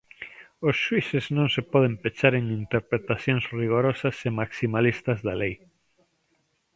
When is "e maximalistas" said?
4.27-5.19